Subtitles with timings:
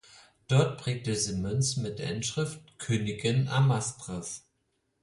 [0.47, 4.43] Dort prägte sie Münzen mit der Inschrift "Königin Amastris".